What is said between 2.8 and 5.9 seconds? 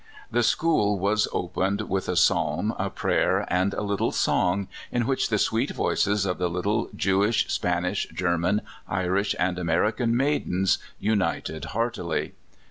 prayer, and a little song in which the sweet